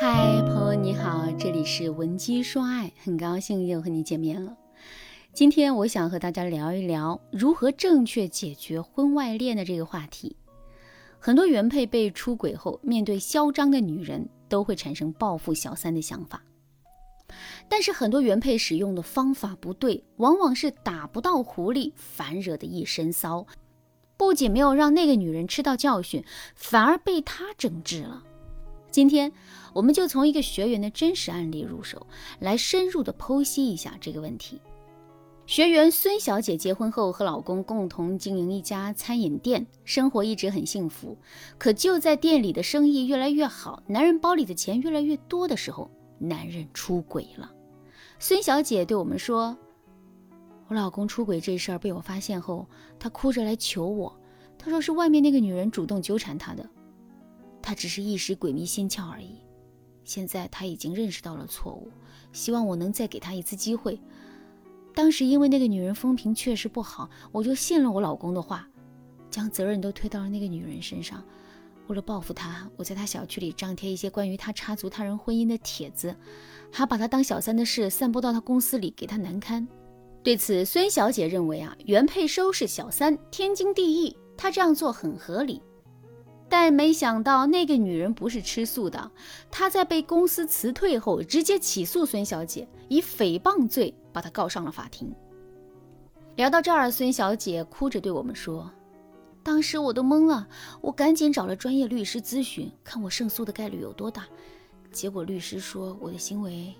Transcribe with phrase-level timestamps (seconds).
[0.00, 4.56] 嗨，朋友你好，这里是文姬说爱，很高兴又和你见面了。
[5.32, 10.36] 今天我想和大家聊一聊如何正确解决婚外恋的这个话题。
[11.18, 16.42] 很多原配被出轨后，面对嚣张的女人，都会产生报复小三的想法。
[17.68, 23.46] 但是很多原配使用的方法不对，往往是打不到狐狸，反惹的一身骚。
[24.16, 28.24] 不仅没有让那个女人吃到教训，反而被他整治了。
[28.92, 29.32] 今天，
[29.72, 32.06] 我们就从一个学员的真实案例入手，
[32.40, 34.60] 来深入的剖析一下这个问题。
[35.46, 41.16] 学员孙小姐结婚后和老公共同经营一家餐饮店，生活一直很幸福。
[41.56, 47.50] 可就在店里的生意越来越好，男人包里的钱越来越多的时候，男人出轨了。
[48.18, 49.56] 孙小姐对我们说
[50.68, 52.66] ：“我老公出轨这事儿被我发现后，
[53.00, 54.14] 他哭着来求我，
[54.58, 56.68] 他说是外面那个女人主动纠缠他的。”
[57.62, 59.36] 他只是一时鬼迷心窍而已，
[60.04, 61.90] 现在他已经认识到了错误，
[62.32, 64.00] 希望我能再给他一次机会。
[64.94, 68.68] 当时因为那个女人风评确实不好，我就信了我老公的话，
[69.30, 71.24] 将责任都推到了那个女人身上。
[71.88, 76.14] 为了报复他，我在他小区里张贴一些关于他插足他人婚姻的帖子，
[76.70, 79.66] 还把他当小三的事散播到他公司里，给他难堪。
[80.22, 85.60] 对此，孙小姐认为啊，原配收拾小三天经地义，她这样做很合理。
[86.52, 89.10] 但没想到那个女人不是吃素的，
[89.50, 95.10] 她在被公司辞退后，直接起诉孙小姐，以诽谤罪把她告上了法庭。
[96.36, 98.70] 聊到这儿，孙小姐哭着对我们说
[99.42, 100.46] ：“当时我都懵了，
[100.82, 104.26] 我赶紧找了专业律师咨询，看我胜诉的概率有多大。
[104.92, 106.74] 结果律师说我的行为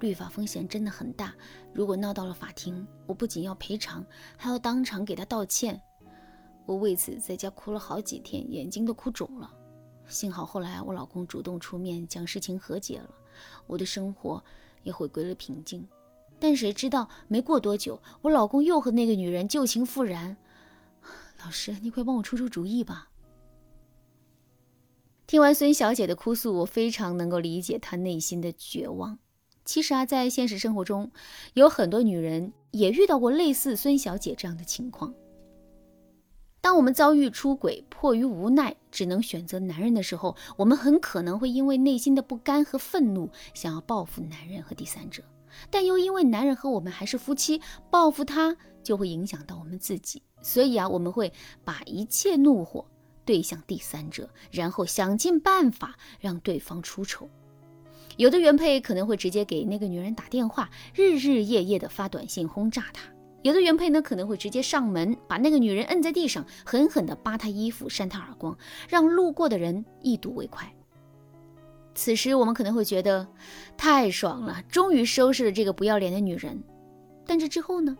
[0.00, 1.32] 律法风险真的很大，
[1.72, 4.04] 如果闹到了法庭，我不仅要赔偿，
[4.36, 5.80] 还要当场给他道歉。”
[6.66, 9.52] 我为此在家哭了好几天，眼睛都哭肿了。
[10.06, 13.10] 幸好后来我老公主动出面将事情和解了，
[13.66, 14.42] 我的生活
[14.82, 15.86] 也回归了平静。
[16.38, 20.36] 但谁知道没过多久，我老公又和那个女人旧情复燃。
[21.42, 23.10] 老师，你快帮我出出主意吧！
[25.26, 29.18] 听完孙小姐的哭诉，我非常能够理解她内心的绝望。
[29.64, 31.10] 其实啊，在现实生活中，
[31.54, 35.14] 有很多女人也遇到过类似孙小姐这样的情况。
[36.64, 45.22] 当我们遭遇出轨，迫于无奈只能选择男人的时候，我们很可能会因为内心的不甘和愤怒，想要报复男人和第三者，
[45.70, 47.60] 但又因为男人和我们还是夫妻，
[47.90, 51.30] 报复他就会影响到我们自己，所以啊，我们会
[51.66, 52.86] 把一切怒火
[53.26, 57.28] 对向第三者，然后想尽办法让对方出丑。
[58.16, 63.13] 有的原配可能会直接给那个女人打电话，日日夜夜的发短信轰炸她。
[63.44, 68.56] 有的原配呢，可能会直接上门，把那个女人摁在地上，狠狠地扒她衣服，扇她耳光，
[68.88, 70.66] 让路过的人一睹为快。
[71.94, 73.28] 此时我们可能会觉得
[73.76, 76.58] 太爽了，终于收拾了这个不要脸的女人。
[77.26, 77.94] 但这之后呢？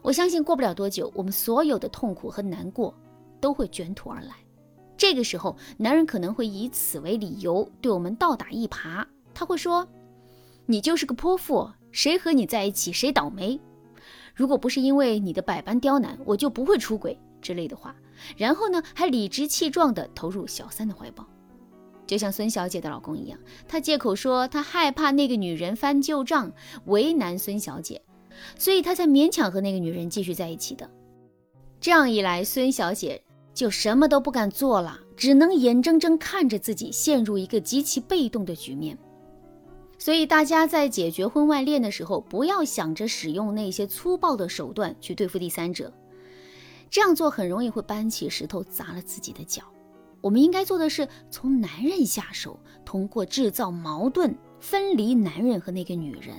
[0.00, 2.94] 我相信过不了多久，我们所有的痛苦和难过
[3.42, 4.30] 都会卷土而来。
[4.96, 9.04] 这个时候，男人可能会以此为理由对我们倒打一耙。
[9.34, 9.86] 他会说
[10.64, 13.60] ：“你就是个泼妇，谁和你在一起谁倒霉。”
[14.34, 17.94] 如果不是因为你的百般刁难，我就不会出轨之类的话。
[18.36, 21.26] 然后呢，还理直气壮地投入小三的怀抱，
[22.06, 26.52] 就像孙小姐的老公一样，他借口说他害怕那个女人翻旧账，
[26.86, 28.02] 为难孙小姐，
[28.58, 30.88] 所以他才勉强和那个女人继续在一起的。
[31.80, 38.98] 这样一来，孙小姐就什么都不敢做了，只能眼睁睁看着自己陷入一个极其被动的局面。
[40.04, 45.90] 所以，大家在解决婚外恋的时候，不要想着使用那些粗暴的手段去对付第三者，
[46.90, 49.62] 这样做很容易会搬起石头砸了自己的脚。
[50.20, 56.34] 我们应该做的是从男人下手，通过制造矛盾分离男人和那个女人。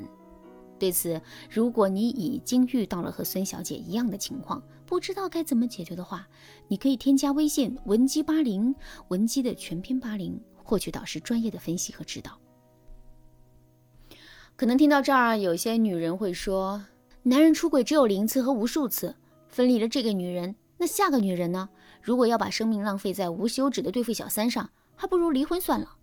[0.77, 6.27] 对此，如果你已经遇到了和孙小姐一样的情况，不知道该怎么解决的话，
[6.67, 8.75] 你可以添加微信文姬八零，
[9.07, 12.39] 文姬的全拼八零，获取导师专业的分析和指导。
[14.57, 16.85] 可能听到这儿，有些女人会说
[17.23, 19.13] ：“男人出轨只有零次和无数次，
[19.49, 21.67] 分离了这个女人，那下个女人呢？
[22.01, 25.97] 如果要把生命浪费在无休止的对付小三上，还不如离婚算了。”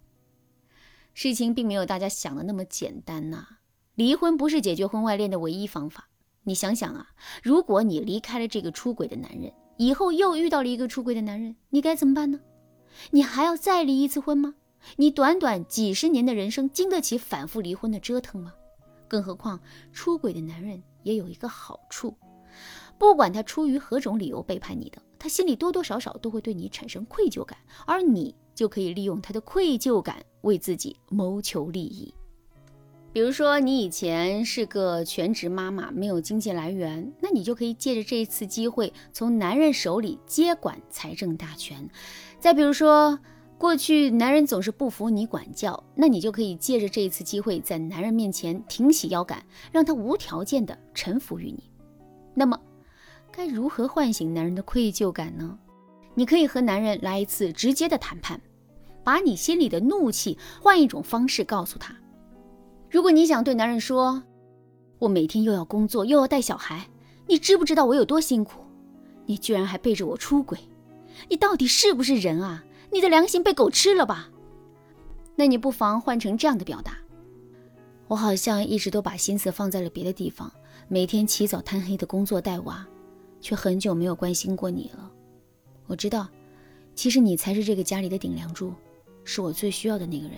[1.15, 3.47] 事情并没有大家想的那么简单呐！
[3.95, 6.09] 离婚不是解决婚外恋的唯一方法。
[6.43, 7.09] 你想想啊，
[7.43, 12.41] 如果你离开了这个出轨的男人，以后又遇到了一个出轨的男人，你该怎么办呢？
[13.13, 14.57] 你还要再离一次婚吗？
[14.97, 18.53] 你短短几十年的人生，经得起反复离婚的折腾吗？
[19.09, 19.61] 更何况，
[19.93, 22.17] 出轨的男人也有一个好处，
[22.99, 32.15] 不管他出于何种理由背叛你的，他心里多多少少都会对你产生愧疚感，而你就可以利用他的愧疚感为自己谋求利益。
[33.13, 41.87] 比如说，你以前是个全职妈妈，没有经济来源，那你就可以借着这一次机会，从男人手里接管财政大权。
[42.41, 43.19] 再比如说，
[43.63, 51.71] 过去男人总是不服你管教，那你就可以借着这一次机会，在男人面前挺起腰杆，让他无条件的臣服于你。
[52.35, 52.59] 那么，
[53.31, 55.57] 该如何唤醒男人的愧疚感呢？
[56.15, 58.41] 你可以和男人来一次直接的谈判，
[59.05, 61.95] 把你心里的怒气换一种方式告诉他。
[62.91, 64.21] 如果你想对男人说
[64.99, 66.89] ：“我每天又要工作又要带小孩，
[67.29, 68.65] 你知不知道我有多辛苦？
[69.25, 70.59] 你居然还背着我出轨，
[71.29, 72.65] 你到底是不是人啊？
[72.93, 74.29] 你的良心被狗吃了吧？”
[75.35, 76.99] 那你不妨换成这样的表达
[78.07, 80.53] ：“我好像一直都把心思放在了别的地方，
[80.89, 82.87] 每天起早贪黑的工作带娃，
[83.41, 85.11] 却很久没有关心过你了。
[85.87, 86.29] 我知道，
[86.95, 88.75] 其实你才是这个家里的顶梁柱，
[89.25, 90.37] 是我最需要的那个人。”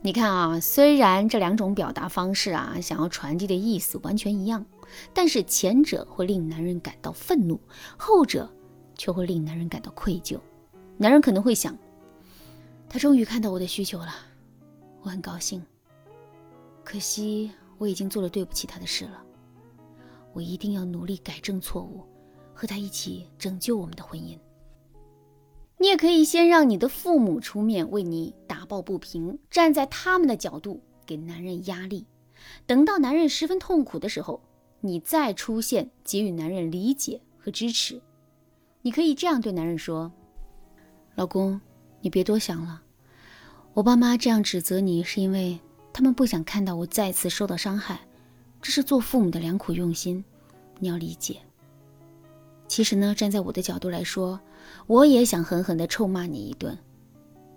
[0.00, 4.64] 你看啊，虽然这两种表达方式啊，想要传递的意思完全一样，
[5.12, 7.60] 但是前者会令男人感到愤怒，
[7.98, 8.48] 后者
[8.96, 10.38] 却会令男人感到愧疚。
[11.00, 11.78] 男人可能会想，
[12.88, 14.12] 他终于看到我的需求了，
[15.00, 15.64] 我很高兴。
[16.82, 19.22] 可惜我已经做了对不起他的事了，
[20.32, 22.02] 我一定要努力改正错误，
[22.52, 24.36] 和他一起拯救我们的婚姻。
[25.76, 32.04] 你也可以先让你的父母出面为你打抱不平，站在他们的角度给男人压力。
[32.66, 34.40] 等到男人十分痛苦的时候，
[34.80, 38.02] 你再出现给予男人理解和支持。
[38.82, 40.10] 你可以这样对男人说
[41.18, 41.60] ：“老公，
[42.00, 42.80] 你别多想了。
[43.74, 45.58] 我爸妈这样指责你，是因为
[45.92, 47.98] 他们不想看到我再次受到伤害，
[48.62, 50.24] 这是做父母的良苦用心，
[50.78, 51.40] 你要理解。
[52.68, 54.38] 其实呢，站在我的角度来说。”
[54.86, 56.78] 我也想狠狠地臭骂你一顿，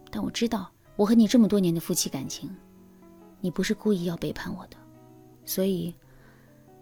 [0.09, 2.49] 但我知道我和你这么多年的夫妻感情，
[3.41, 4.77] 你不是故意要背叛我的，
[5.45, 5.93] 所以，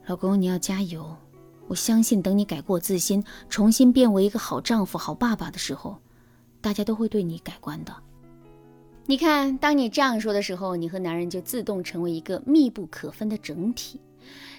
[0.05, 1.13] 老公你要加油。
[1.67, 5.99] 我相信等你改过自新，重新变为一个好丈夫、好爸爸的时候，
[6.61, 7.95] 大家都会对你改观的。
[9.05, 13.99] 你看，当你这样说的时候，你和男人就自动成为一个密不可分的整体。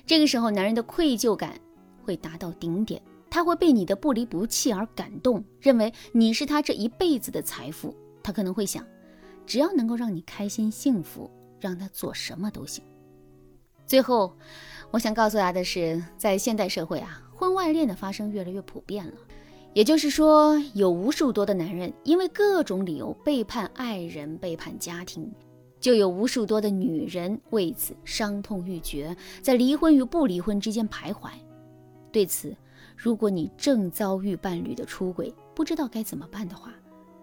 [0.04, 1.54] 这个时候，男人的愧疚感
[2.02, 3.00] 会达到顶点。
[3.32, 7.94] 他会被你的不离不弃而感动，认为你是他这一辈子的财富。
[8.24, 8.84] 他可能会想，
[9.46, 11.30] 只要能够让你开心幸福，
[11.60, 12.82] 让他做什么都行。
[13.86, 14.36] 最后，
[14.90, 19.12] 我想告诉他的是，在现代社会啊，婚外恋的发生越来越普遍了。
[19.72, 25.30] 也就是说，有无数多的男人因为各种理由背叛爱人、背叛家庭，
[25.78, 31.30] 就有无数多的女人为此伤痛欲绝，在离婚与不离婚之间徘徊。
[32.10, 32.54] 对此，
[32.96, 36.74] 如果你正遭遇伴侣的出轨，不知道该怎么办的话，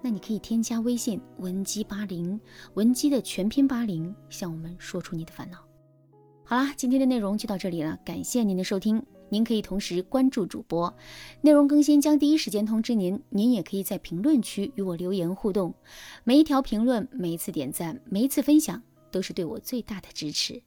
[0.01, 2.39] 那你可以添加微信文姬八零，
[2.75, 5.57] 文姬的全拼八零，向我们说出你的烦恼。
[6.45, 9.03] 好啦，今天的内容就到这里了，感谢您的收听。
[9.29, 10.93] 您可以同时关注主播，
[11.41, 13.21] 内容更新将第一时间通知您。
[13.29, 15.73] 您也可以在评论区与我留言互动，
[16.23, 18.81] 每一条评论、每一次点赞、每一次分享，
[19.11, 20.61] 都是对我最大的支持。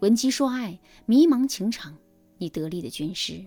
[0.00, 1.96] 文姬说爱，迷茫情场，
[2.38, 3.44] 你得力的军师。